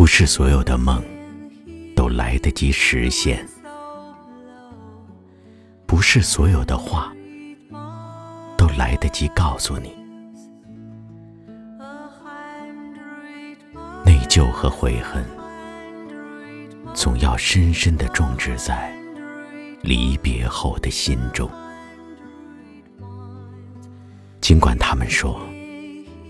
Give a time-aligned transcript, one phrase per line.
[0.00, 1.04] 不是所有的梦
[1.94, 3.46] 都来得及实现，
[5.84, 7.12] 不是所有的话
[8.56, 9.94] 都来得及告诉你。
[14.02, 15.22] 内疚和悔恨，
[16.94, 18.90] 总要深深的种植在
[19.82, 21.46] 离别后的心中。
[24.40, 25.38] 尽管他们说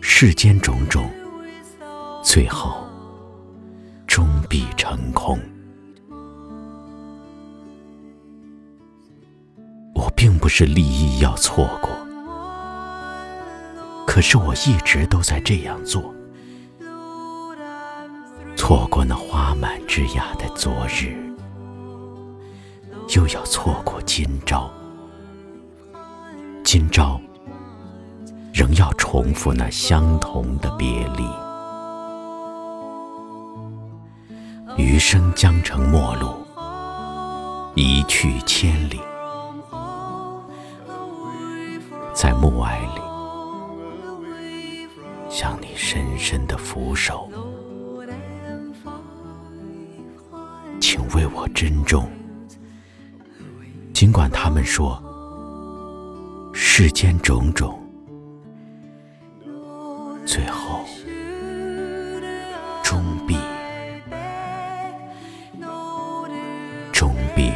[0.00, 1.10] 世间种种，
[2.22, 2.85] 最后。
[10.16, 11.90] 并不是利益要错过，
[14.06, 16.02] 可是我一直都在这样做。
[18.56, 21.14] 错过那花满枝桠的昨日，
[23.14, 24.70] 又要错过今朝。
[26.64, 27.20] 今朝，
[28.52, 31.24] 仍要重复那相同的别离。
[34.76, 36.34] 余生将成陌路，
[37.74, 38.98] 一去千里，
[42.16, 43.02] 在暮霭里，
[45.28, 47.30] 向你深深的俯首，
[50.80, 52.10] 请为我珍重。
[53.92, 54.98] 尽管他们说，
[56.54, 57.78] 世间种种，
[60.24, 60.86] 最后
[62.82, 63.36] 终必，
[66.92, 67.52] 终必。